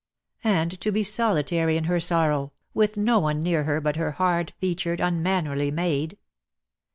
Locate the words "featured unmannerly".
4.59-5.69